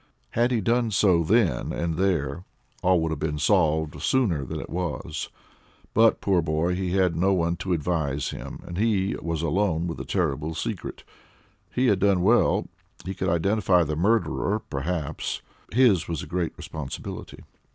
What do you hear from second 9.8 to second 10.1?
with a